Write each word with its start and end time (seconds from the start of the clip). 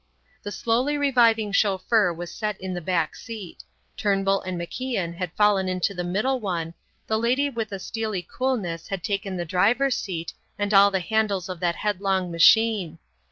The 0.41 0.51
slowly 0.51 0.97
reviving 0.97 1.51
chauffeur 1.51 2.11
was 2.11 2.31
set 2.33 2.59
in 2.59 2.73
the 2.73 2.81
back 2.81 3.15
seat; 3.15 3.63
Turnbull 3.95 4.41
and 4.41 4.59
MacIan 4.59 5.13
had 5.17 5.31
fallen 5.33 5.69
into 5.69 5.93
the 5.93 6.03
middle 6.03 6.39
one; 6.39 6.73
the 7.05 7.19
lady 7.19 7.51
with 7.51 7.71
a 7.71 7.77
steely 7.77 8.23
coolness 8.27 8.87
had 8.87 9.03
taken 9.03 9.37
the 9.37 9.45
driver's 9.45 9.93
seat 9.95 10.33
and 10.57 10.73
all 10.73 10.89
the 10.89 11.01
handles 11.01 11.49
of 11.49 11.59
that 11.59 11.75
headlong 11.75 12.31
machine. 12.31 12.97